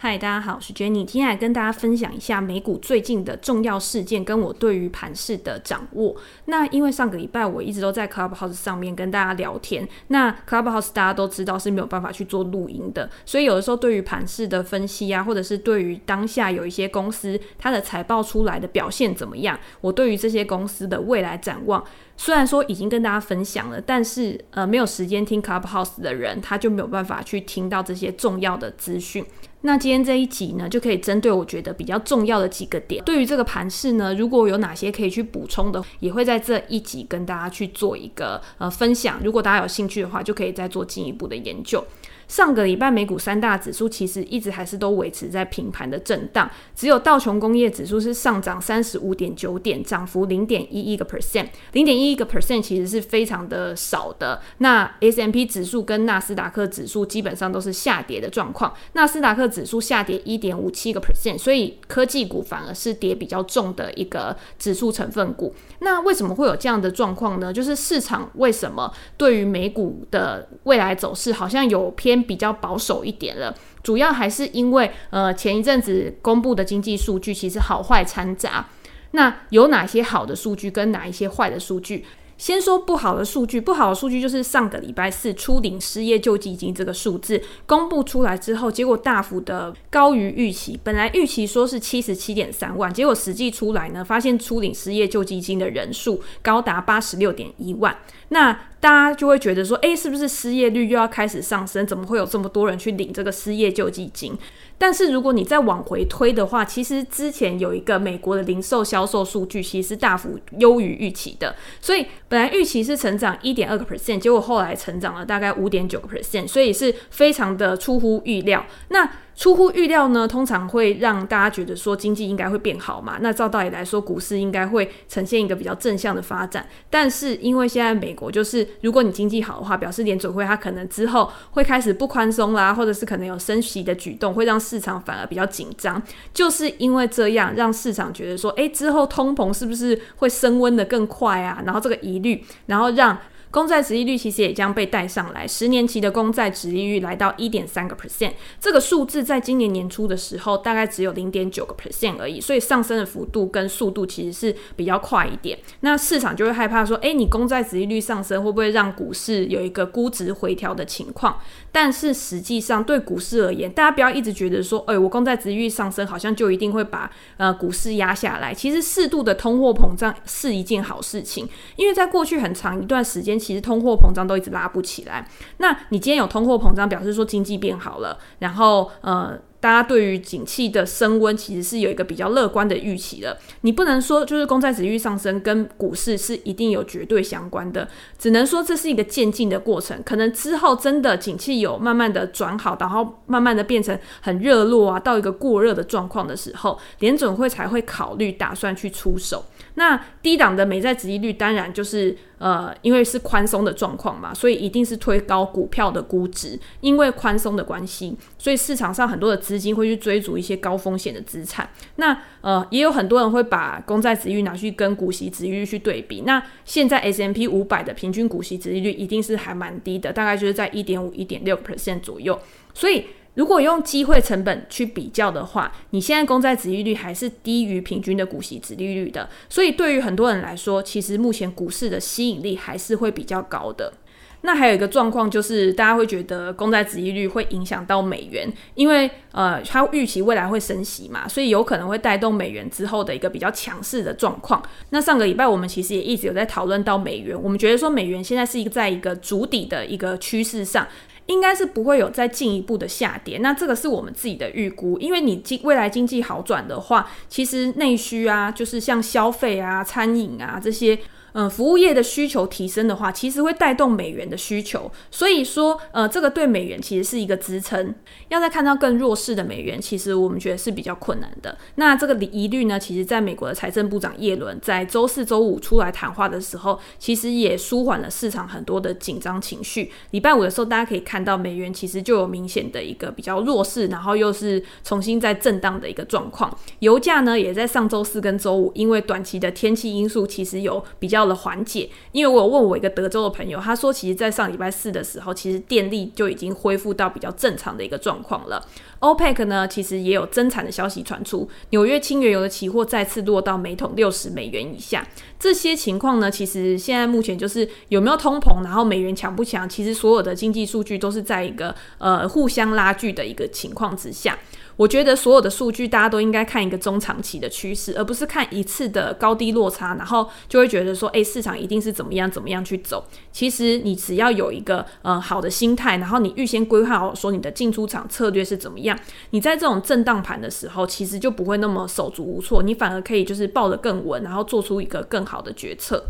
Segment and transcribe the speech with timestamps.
[0.00, 6.14] 嗨，大家好，我是 Jenny，今天来跟大家分享一下美股最近的重要事件，跟我对于盘势的掌握。
[6.44, 21.82] 那因为上个礼拜我一直都在 Clubhouse 上面跟大家聊天，那 Clubhouse 大家都知道是没有办法去做录音的，所以有的时候对于盘势的分析啊，或者是对于当下有一些公司它的财报出来的表现怎么样，我对于这些公司的未来展望，
[22.20, 29.24] 虽然说已经跟大家分享了，但是呃没有时间听 Clubhouse 的人，他就没有办法去听到这些重要的资讯。
[29.62, 39.20] 那今天这一集呢，就可以针对我觉得比较重要的几个点，对于这个盘势呢，如果有哪些可以去补充的，也会在这一集跟大家去做一个呃分享。
[39.22, 41.84] 如果大家有兴趣的话，就可以再做进一步的研究。
[42.28, 54.40] 上个礼拜美股三大指数其实一直还是都维持在平盘的震荡，只有道琼工业指数是上涨三十五点九点，涨幅零点一一个 percent，零点一一个 percent 其实是非常的少的。
[54.58, 65.54] 那 S M P 指数跟纳斯达克指数基本上都是下跌的状况，纳斯达克指数下跌一点五七个 percent，所以科技股反而是跌比较重的一个指数成分股。
[65.80, 67.52] 那为什么会有这样的状况呢？
[67.52, 78.68] 就是市场为什么对于美股的未来走势好像有偏比较保守一点了，主要还是因为呃前一阵子公布的经济数据其实好坏掺杂，
[79.12, 82.04] 那有哪些好的数据跟哪一些坏的数据？
[82.36, 90.78] 先说不好的数据，不好的数据就是上个礼拜四初领失业救济金这个数字公布出来之后，结果大幅的高于预期。
[90.84, 97.98] 本来预期说是七十七点三万，结果实际出来呢，发现初领失业救济金的人数高达八十六点一万。
[98.28, 101.86] 那大家就会觉得说，诶，是不是失业率又要开始上升？
[101.86, 104.36] 怎么会有这么多人去领这个失业救济金？
[104.80, 111.56] 但是如果你再往回推的话，其实之前有一个美国的零售销售数据，其实大幅优于预期的。
[111.80, 118.64] 所以本来预期是成长一点二个 percent，结果后来成长了大概五点九个 percent，所以是非常的出乎预料。
[118.90, 123.18] 那出乎预料呢，通常会让大家觉得说经济应该会变好嘛。
[123.20, 126.66] 那照道理来说，股市应该会呈现一个比较正向的发展。
[126.90, 136.02] 但是因为现在美国就是，如果你经济好的话，表示联准会它可能之后会开始不宽松啦，或者是可能有升息的举动，会让市场反而比较紧张。
[136.34, 141.62] 就是因为这样，让市场觉得说，诶，之后通膨是不是会升温得更快啊？
[141.64, 143.16] 然后这个疑虑，然后让。
[143.50, 155.58] 公债殖利率其实也将被带上来，十年期的公债殖利率来到一点三个 percent，这个数字在今年年初的时候大概只有零点九个 percent 而已，所以上升的幅度跟速度其实是比较快一点。
[155.80, 161.38] 那市场就会害怕说，诶，你公债殖利率上升会不会让股市有一个估值回调的情况？
[161.72, 168.52] 但是实际上对股市而言，大家不要一直觉得说，诶，我公债殖利率上升好像就一定会把呃股市压下来。
[168.52, 173.37] 其实适度的通货膨胀是一件好事情，因为在过去很长一段时间。
[173.38, 175.26] 其实通货膨胀都一直拉不起来。
[175.58, 183.36] 那你今天有通货膨胀，表示说经济变好了，然后呃，大家对于景气的升温其实是有一个比较乐观的预期的。
[183.62, 187.88] 你不能说就是公债殖利率上升跟股市是一定有绝对相关的，
[188.18, 190.00] 只能说这是一个渐进的过程。
[190.04, 199.44] 可能之后真的景气有慢慢的转好，然后慢慢的变成很热络啊，到一个过热的状况的时候，联准会才会考虑打算去出手。
[199.74, 206.58] 那低档的美债殖利率当然就是呃，因为是宽松的状况嘛，所以一定是推高股票的估值。
[206.80, 211.68] 因为宽松的关系，所以市场上很多的资金会去追逐一些高风险的资产。
[211.96, 216.22] 那呃，也有很多人会把公债殖率拿去跟股息殖率去对比。
[216.22, 222.38] 那现在 S M P 五百的平均股息殖利率一定是还蛮低的，大概就是在一点五、一点六 percent 左右。
[222.72, 223.04] 所以。
[223.38, 233.92] 如果用机会成本去比较的话，你现在公债值利率还是低于平均的股息殖利率的，所以对于很多人来说，其实目前股市的吸引力还是会比较高的。
[234.40, 244.60] 那还有一个状况就是，大家会觉得公债殖利率会影响到美元，因为呃，它预期未来会升息嘛，所以有可能会带动美元之后的一个比较强势的状况。
[244.90, 250.84] 那上个礼拜我们其实也一直有在讨论到美元，我们觉得说美元现在是一个在一个足底的一个趋势上。
[251.28, 260.98] 应该是不会有再进一步的下跌，那这个是我们自己的预估，因为你经未来经济好转的话，其实内需啊，就是像消费啊、餐饮啊这些。
[261.40, 267.94] 嗯，服务业的需求提升的话，其实会带动美元的需求，所以说，呃，这个对美元其实是一个支撑。
[268.26, 271.56] 要再看到更弱势的美元，其实我们觉得是比较困难的。
[271.76, 279.92] 那这个疑虑呢，其实在美国的财政部长耶伦在周四、周五出来谈话的时候，其实也舒缓了市场很多的紧张情绪。
[280.10, 286.52] 礼拜五的时候，大家可以看到美元其实就有明显的一个比较弱势，然后又是重新在震荡的一个状况。
[286.80, 298.66] 油价呢，也在上周四跟周五，因为短期的天气因素，其实有比较的缓解，因为我有问我一个德州的朋友，他说，其实，在上礼拜四的时候，其实电力就已经恢复到比较正常的一个状况了。
[299.00, 305.06] OPEC 呢，其实也有增产的消息传出，纽约轻原油的期货再次落到每桶六十美元以下。
[305.38, 314.36] 这些情况呢，其实现在目前就是有没有通膨，然后美元强不强，其实所有的经济数据都是在一个呃互相拉锯的一个情况之下。
[314.78, 323.04] 我觉得所有的数据大家都应该看一个中长期的趋势，而不是看一次的高低落差，然后就会觉得说，诶，市场一定是怎么样怎么样去走。
[323.32, 328.96] 其实你只要有一个呃好的心态，然后你预先规划好说你的进出场策略是怎么样，
[329.30, 336.04] 你在这种震荡盘的时候，其实就不会那么手足无措，你反而可以就是抱得更稳，然后做出一个更好的决策。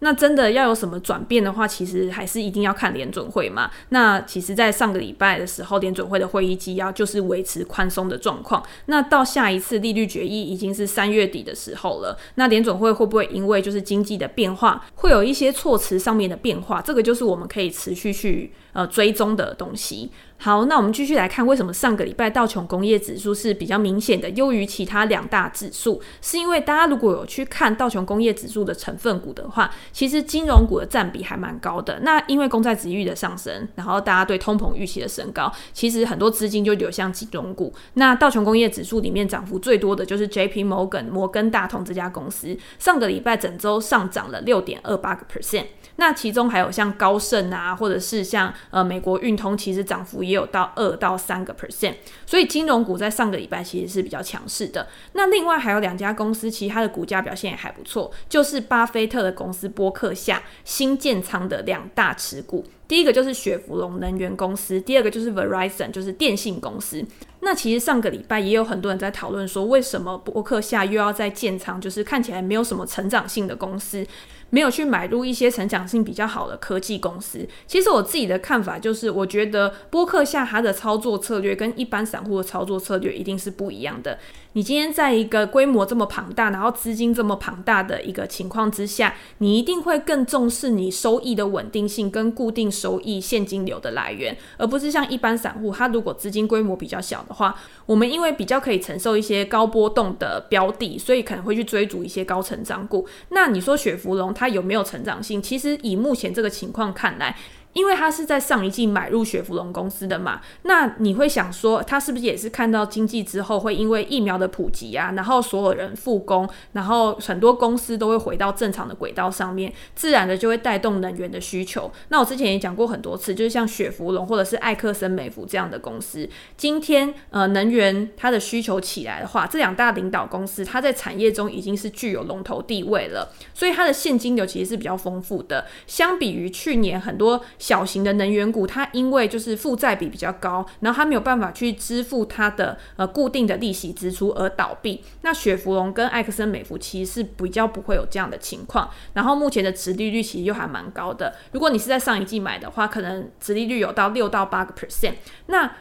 [0.00, 3.70] 那真的要有什么转变的话，其实还是一定要看联准会嘛。
[3.88, 8.62] 那其实，在上个礼拜的时候，联准会的会议纪要就是维持宽松的状况。
[8.86, 12.18] 那到下一次利率决议已经是三月底的时候了。
[12.36, 16.80] 那联准会会不会因为就是经济的变化，会有一些措辞上面的变化？
[16.80, 20.10] 这个就是我们可以持续去呃追踪的东西。
[20.40, 26.00] 好，那我们继续来看，为什么上个礼拜道琼工业指数是比较明显的优于其他两大指数？
[26.22, 31.98] 是因为大家如果有去看道琼工业指数的成分股的话，其实金融股的占比还蛮高的。
[32.02, 37.74] 那因为公债殖利率的上升，然后大家对通膨预期的升高，其实很多资金就流向金融股。
[37.94, 45.66] 那道琼工业指数里面涨幅最多的就是 JP Morgan 摩根大通这家公司，上个礼拜整周上涨了六点二八个 percent。
[45.96, 51.94] 那其中还有像高盛啊，或者是像呃美国运通，其实涨幅也有到二到三个 percent，
[52.26, 54.86] 所以金融股在上个礼拜其实是比较强势的。
[55.14, 62.64] 那另外还有两家公司，其实它的股价表现也还不错，就是巴菲特的公司波克夏新建仓的两大持股。
[62.86, 67.04] 第一个就是雪佛龙能源公司，第二个就是 Verizon，就是电信公司。
[67.40, 74.06] 那其实上个礼拜也有很多人在讨论说，为什么波克夏又要再建仓，就是看起来没有什么成长性的公司。
[74.50, 77.46] 没有去买入一些成长性比较好的科技公司。
[77.66, 84.18] 其实我自己的看法就是，我觉得波克夏它的操作策略跟一般散户的操作策略一定是不一样的。
[84.54, 97.54] 你今天在一个规模这么庞大，然后资金这么庞大的一个情况之下，你一定会更重视你收益的稳定性跟固定收益现金流的来源，而不是像一般散户，他如果资金规模比较小的话，
[97.86, 103.06] 我们因为比较可以承受一些高波动的标的，所以可能会去追逐一些高成长股。
[103.28, 105.42] 那你说雪佛龙它有没有成长性？
[105.42, 107.36] 其实以目前这个情况看来。
[107.74, 121.90] 因为他是在上一季买入雪佛龙公司的嘛，那你会想说，他是不是也是看到经济之后会因为疫苗的普及啊，然后所有人复工，然后很多公司都会回到正常的轨道上面，自然的就会带动能源的需求。
[122.08, 137.44] 那我之前也讲过很多次，就是像雪佛龙或者是艾克森美孚这样的公司，今天呃能源它的需求起来的话，这两大领导公司它在产业中已经是具有龙头地位了，所以它的现金流其实是比较丰富的，相比于去年很多。
[137.58, 145.02] 小型的能源股，它因为就是负债比比较高，然后它没有办法去支付它的呃固定的利息支出而倒闭。
[145.22, 148.88] 那雪佛龙跟艾克森美孚其实是比较不会有这样的情况。
[149.12, 151.34] 然后目前的殖利率其实又还蛮高的。
[151.52, 155.14] 如果你是在上一季买的话，可能殖利率有到六到八个 percent。
[155.46, 155.76] 那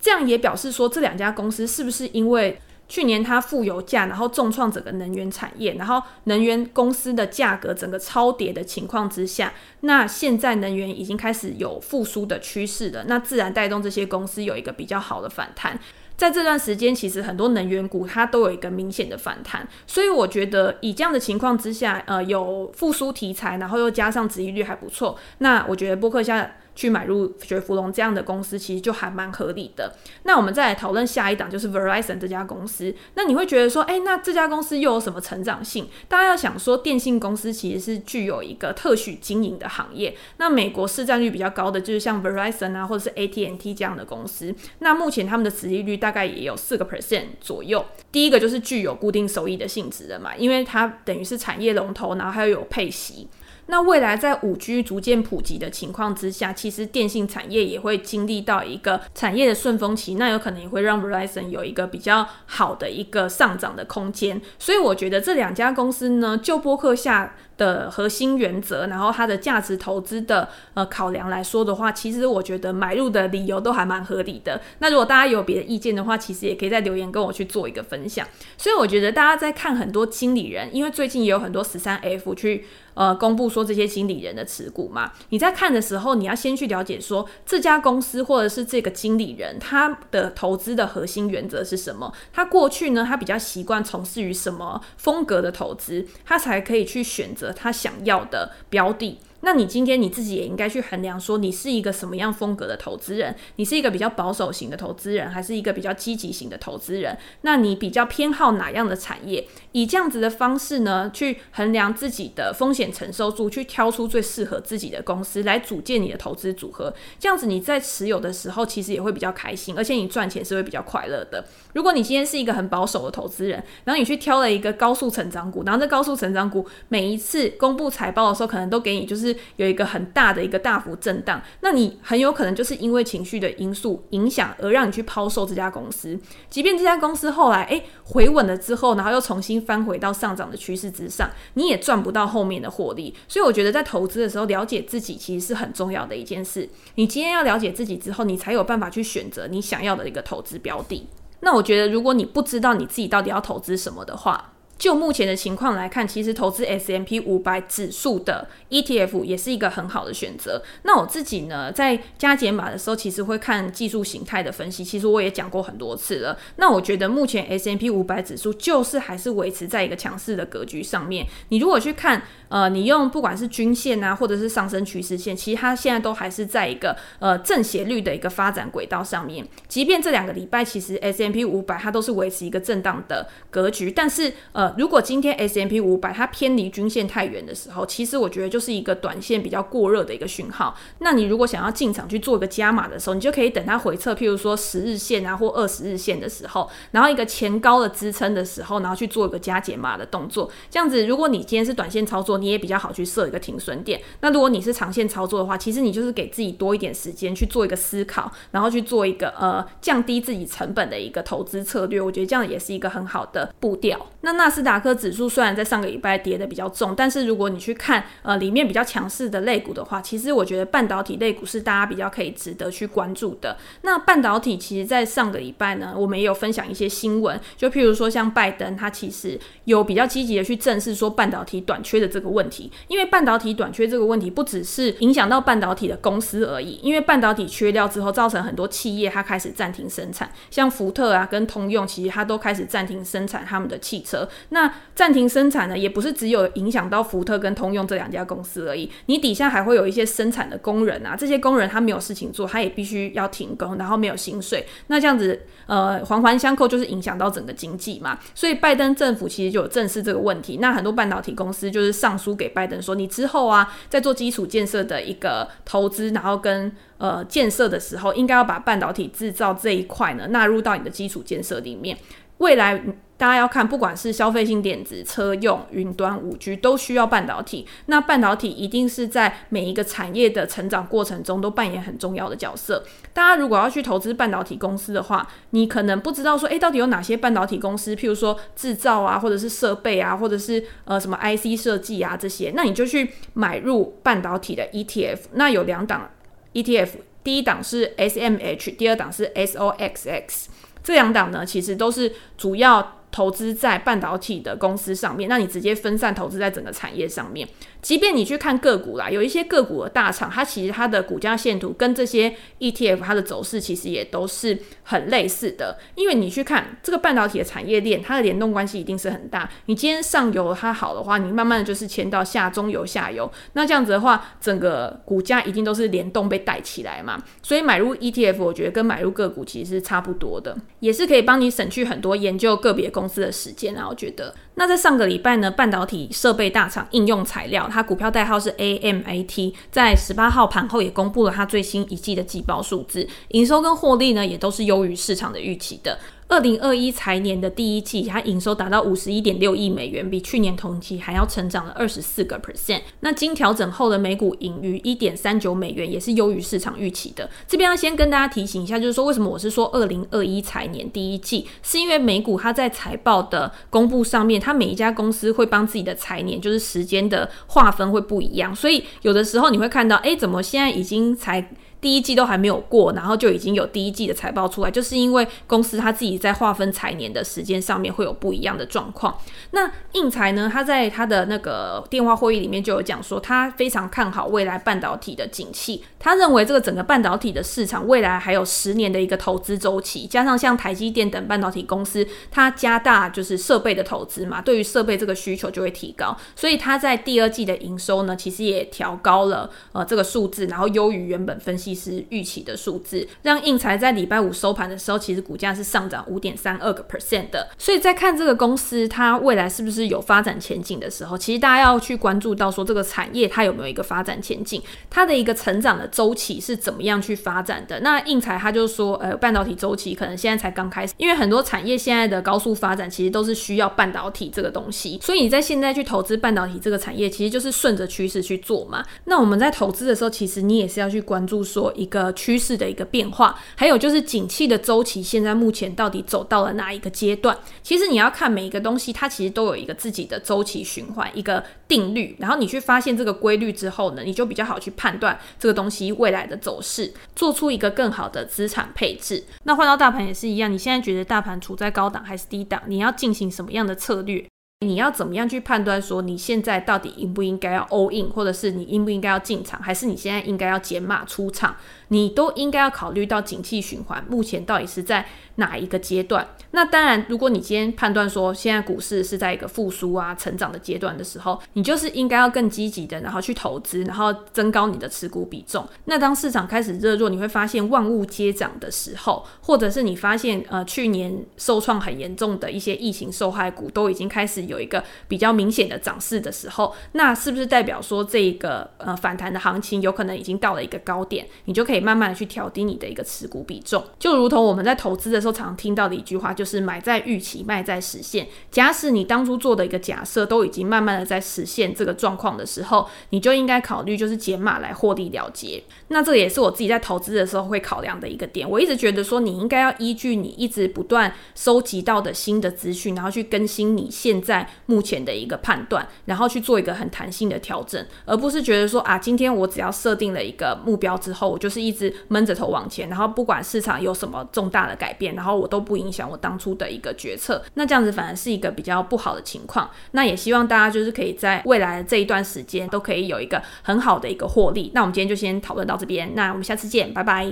[0.00, 2.60] 这样也表示说，这两家公司是不是因为？
[2.90, 9.52] 去年它负油价，然后重创整个能源产业，然后能源公司的价格整个超跌的情况之下，
[9.82, 15.78] 那现在能源已经开始有复苏的趋势了，那自然带动这些公司有一个比较好的反弹。
[16.16, 26.56] 在这段时间，其实很多能源股它都有一个明显的反弹，所以我觉得以这样的情况之下，呃，有复苏题材，然后又加上值利率还不错，那我觉得波克夏。
[26.80, 29.94] 去买入雪佛龙这样的公司，其实就还蛮合理的。
[30.22, 32.94] 那我们再来讨论下一档，就是 Verizon 这家公司。
[33.16, 35.86] 那你会觉得说，哎，那这家公司又有什么成长性？
[36.08, 40.16] 大家要想说，电信公司其实是具有一个特许经营的行业。
[40.38, 44.54] 那美国市占率比较高的，就是像 Verizon 啊，或者是 AT&T 这样的公司。
[44.78, 47.84] 那目前他们的殖利率大概也有四个 percent 左右。
[48.10, 53.28] 第一个就是具有固定收益的性质的嘛，因为它等于是产业龙头，然后还有有配息。
[53.70, 64.42] 那未来在五 G 逐渐普及的情况之下，其实电信产业也会经历到一个产业的顺风期，那有可能也会让 Verizon 有一个比较好的一个上涨的空间。
[64.58, 74.60] 所以我觉得这两家公司呢，就播客下的核心原则，然后它的价值投资的呃考量来说的话，其实我觉得买入的理由都还蛮合理的。
[74.80, 78.26] 那如果大家有别的意见的话，其实也可以在留言跟我去做一个分享。
[78.58, 82.64] 所以我觉得大家在看很多经理人，因为最近也有很多十三 F 去
[83.00, 97.50] 呃公布说这些经理人的持股嘛，你在看的时候，你要先去了解说这家公司或者是这个经理人他的投资的核心原则是什么，他过去呢他比较习惯从事于什么风格的投资，他才可以去选择。
[97.52, 103.34] 他想要的标的，那你今天你自己也应该去衡量，说你是一个什么样风格的投资人？
[103.56, 107.16] 你是一个比较保守型的投资人，还是一个比较积极型的投资人？
[107.42, 109.46] 那你比较偏好哪样的产业？
[109.72, 116.92] 以这样子的方式呢，去衡量自己的风险承受度，去挑出最适合自己的公司来组建你的投资组合。
[117.18, 121.44] 这样子你在持有的时候，其实也会比较开心，而且你赚钱是会比较快乐的。
[121.72, 136.18] 如果你今天是一个很保守的投资人，然后你去挑了一个高速成长股，然后这高速成长股每一次公布财报的时候，可能都给你就是有一个很大的一个大幅震荡，那你很有可能就是因为情绪的因素影响而让你去抛售这家公司，
[136.48, 143.14] 即便这家公司后来诶回稳了之后，然后又重新翻回到上涨的趋势之上，你也赚不到后面的获利。
[143.28, 146.68] 所以我觉得在投资的时候，了解自己其实是很重要的一件事。
[146.96, 151.08] 你今天要了解自己之后，你才有办法去选择你想要的一个投资标的。
[151.42, 154.49] 那我觉得，如果你不知道你自己到底要投资什么的话，
[154.80, 160.62] 就目前的情况来看，其实投资 S&P 500指数的 ETF 也是一个很好的选择。
[160.84, 164.82] 那我自己呢，在加减码的时候，其实会看技术形态的分析。
[164.82, 166.38] 其实我也讲过很多次了。
[166.56, 171.26] 那我觉得目前 S&P 500指数就是还是维持在一个强势的格局上面。
[171.50, 179.46] 你如果去看，呃，你用不管是均线啊，或者是上升趋势线，其实它现在都还是在一个呃正斜率的一个发展轨道上面。
[179.68, 184.69] 即便这两个礼拜，其实 S&P 500它都是维持一个震荡的格局，但是呃。
[184.76, 190.76] 如果今天 S&P 500它偏离均线太远的时候，其实我觉得就是一个短线比较过热的一个讯号。
[190.98, 200.50] 那你如果想要进场去做一个加码的时候，你就可以等它回撤，譬如说十日线啊或二十日线的时候，然后一个前高的支撑的时候，然后去做一个加减码的动作。
[200.70, 204.00] 这样子，如果你今天是短线操作，你也比较好去设一个停损点。
[204.20, 212.00] 那如果你是长线操作的话，其实你就是给自己多一点时间去做一个思考，然后去做一个呃降低自己成本的一个投资策略。
[212.00, 214.06] 我觉得这样也是一个很好的步调。
[214.22, 223.56] 那纳斯达克指数虽然在上个礼拜跌得比较重，但是如果你去看呃里面比较强势的类股的话，其实我觉得半导体类股是大家比较可以值得去关注的。
[223.80, 232.70] 那半导体其实，在上个礼拜呢，我们也有分享一些新闻，就譬如说像拜登，他其实有比较积极的去正视说半导体短缺的这个问题。
[232.88, 244.28] 因为半导体短缺这个问题，不只是影响到半导体的公司而已，因为半导体缺料之后，造成很多企业它开始暂停生产，像福特啊跟通用，其实它都开始暂停生产他们的汽车。
[244.48, 258.18] 那暂停生产呢，也不是只有影响到福特跟通用这两家公司而已，你底下还会有一些生产的工人啊，这些工人他没有事情做，他也必须要停工，然后没有薪水，那这样子呃环环相扣，就是影响到整个经济嘛。
[258.34, 271.96] 所以拜登政府其实就有正视这个问题，那很多半导体公司就是上书给拜登说，你之后啊在做基础建设的一个投资，然后跟呃建设的时候，应该要把半导体制造这一块呢纳入到你的基础建设里面，
[272.38, 272.82] 未来。
[273.20, 277.66] 大家要看，不管是消费性电子、车用、云端、五 G，都需要半导体。
[277.84, 282.82] 那半导体一定是在每一个产业的成长过程中都扮演很重要的角色。
[283.12, 287.94] 大家如果要去投资半导体公司的话，你可能不知道说，诶，到底有哪些半导体公司？
[287.94, 295.18] 譬如说制造啊，或者是设备啊，或者是呃什么 IC 设计啊这些，那你就去买入半导体的 ETF。
[295.34, 296.08] 那有两档
[296.54, 296.88] ETF，
[297.22, 300.46] 第一档是 SMH，第二档是 SOXX。
[300.82, 302.96] 这两档呢，其实都是主要。
[303.10, 307.48] 投资在半导体的公司上面，那你直接分散投资在整个产业上面。
[307.82, 315.78] 即便你去看个股啦，有一些个股的大厂，它其实它的股价线图跟这些 ETF 它的走势其实也都是很类似的。
[315.94, 319.48] 因为你去看这个半导体的产业链，它的联动关系一定是很大。
[319.66, 327.22] 你今天上游它好的话，你慢慢的就是牵到下中游、下游，那这样子的话，整个股价一定都是联动被带起来嘛。
[327.42, 333.86] 所以买入 ETF，我觉得跟买入个股其实是差不多的，也是可以帮你省去很多研究个别公司的时间啊。
[333.88, 334.34] 我觉得。
[334.56, 345.98] 那在上个礼拜呢，半导体设备大厂应用材料，它股票代号是 AMAT，在十八号盘后也公布了它最新一季的季报数字，营收跟获利呢也都是优于市场的预期的。
[346.30, 352.82] 二零二一财年的第一季，它营收达到五十一点六亿美元，比去年同期还要成长了二十四个 percent。
[353.00, 357.28] 那经调整后的每股盈余一点三九美元，也是优于市场预期的。
[357.48, 371.50] 这边要先跟大家提醒一下，就是说为什么我是说二零二一财年第一季，是因为美股它在财报的公布上面，它每一家公司会帮自己的财年就是时间的划分会不一样，所以有的时候你会看到，哎，怎么现在已经才。
[371.80, 379.16] 第一季都还没有过，然后就已经有第一季的财报出来，就是因为公司它自己在划分财年的时间上面会有不一样的状况。
[379.52, 407.48] 那应材呢，他在他的那个电话会议里面就有讲说，他非常看好未来半导体的景气，他认为这个整个半导体的市场未来还有十年的一个投资周期，加上像台积电等半导体公司，它加大就是设备的投资嘛，对于设备这个需求就会提高，所以他在第二季的营收呢，其实也调高了呃这个数字，然后优于原本分析师预期的数字，让应材在礼拜五收盘的时候，其实股价是上涨五点三二个 percent 的。
[407.58, 417.80] 所以在看这个公司它未来是不是有发展前景的时候，其实大家要去关注到说这个产业它有没有一个发展前景，它的一个成长的周期是怎么样去发展的。
[417.80, 428.84] 那应材他就说，呃，半导体周期可能现在才刚开始，因为很多产业现在的高速发展其实都是需要半导体这个东西，所以你在现在去投资半导体这个产业，其实就是顺着趋势去做嘛。
[429.04, 437.36] 那我们在投资的时候，其实你也是要去关注说做一个趋势的一个变化，还有就是景气的周期现在目前到底走到了哪一个阶段。
[437.62, 442.16] 其实你要看每一个东西，它其实都有一个自己的周期循环，一个定律。
[442.18, 449.22] 然后你去发现这个规律之后呢，你就比较好去判断这个东西未来的走势，做出一个更好的资产配置。
[449.44, 452.62] 那换到大盘也是一样，你现在觉得大盘处在高档还是低档？
[452.68, 454.24] 你要进行什么样的策略？
[454.62, 461.56] 你要怎么样去判断说你现在到底应不应该要 all in，或者是你应不应该要进场，还是你现在应该要减码出场？
[461.90, 465.06] 你都应该要考虑到景气循环目前到底是在
[465.36, 466.26] 哪一个阶段。
[466.52, 475.66] 那当然，如果你今天判断说现在股市是在一个复苏啊、成长的阶段的时候，你就是应该要更积极的，然后去投资，然后增高你的持股比重。
[475.84, 491.26] 那当市场开始热络，你会发现万物皆涨的时候，或者是你发现呃去年受创很严重的一些疫情受害股都已经开始有一个比较明显的涨势的时候，那是不是代表说这个呃反弹的行情有可能已经到了一个高点？
[491.44, 493.82] 你就可以慢慢的去调低你的一个持股比重。
[493.98, 498.26] 就如同我们在投资的时候常听到的一句话，就是买在预期，卖在实现。
[498.50, 505.62] 假使你当初做的一个假设都已经慢慢的在实现这个状况的时候，你就应该考虑就是减码来获利了结。
[505.88, 508.48] 那这也是我自己在投资的时候会考量的一个点。
[508.48, 529.70] 我一直觉得说，你应该要依据你一直不断收集到的新的资讯，然后去更新你现在目前的一个判断，然后去做一个很弹性的调整，而不是觉得说啊，今天我只要设定了一个目标之后，我就是一直闷着头往前，然后不管市场有什么重大的改变，然后我都不影响我当初的一个决策，那这样子反而是一个比较不好的情况。
[529.92, 534.72] 那也希望大家就是可以在未来的这一段时间都可以有一个很好的一个获利。
[534.74, 537.30] 那我们今天就先讨论到这边，那我们下次见，拜拜。